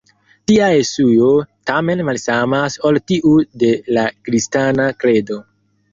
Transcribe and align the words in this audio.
Tia 0.51 0.69
Jesuo, 0.75 1.27
tamen, 1.71 2.01
malsamas 2.09 2.77
ol 2.91 2.99
tiu 3.13 3.35
de 3.65 3.71
la 3.99 4.07
kristana 4.29 4.89
kredo. 5.05 5.39